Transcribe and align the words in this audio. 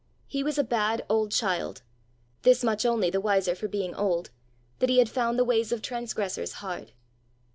He 0.25 0.41
was 0.41 0.57
a 0.57 0.63
bad 0.63 1.05
old 1.09 1.31
child 1.31 1.83
this 2.41 2.63
much 2.63 2.87
only 2.87 3.11
the 3.11 3.21
wiser 3.21 3.53
for 3.53 3.67
being 3.67 3.93
old, 3.93 4.31
that 4.79 4.89
he 4.89 4.97
had 4.97 5.09
found 5.11 5.37
the 5.37 5.45
ways 5.45 5.71
of 5.71 5.83
transgressors 5.83 6.53
hard. 6.53 6.93